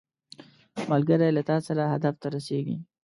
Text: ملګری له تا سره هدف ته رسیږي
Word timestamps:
ملګری 0.91 1.29
له 1.35 1.41
تا 1.49 1.57
سره 1.67 1.83
هدف 1.93 2.15
ته 2.21 2.27
رسیږي 2.35 2.77